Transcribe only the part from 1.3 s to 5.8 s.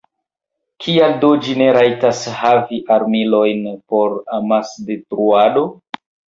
ĝi ne rajtas havi armilojn por amasdetruado?